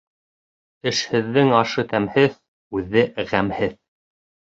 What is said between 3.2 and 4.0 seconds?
ғәмһеҙ.